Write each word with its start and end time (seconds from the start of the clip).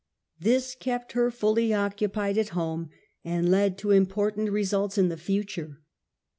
This 0.39 0.73
kept 0.73 1.11
her 1.11 1.29
fully 1.29 1.71
occupied 1.75 2.35
at 2.39 2.49
home, 2.57 2.89
and 3.23 3.47
led 3.47 3.77
to 3.77 3.91
important 3.91 4.49
results 4.49 4.97
in 4.97 5.09
the 5.09 5.15
future. 5.15 5.79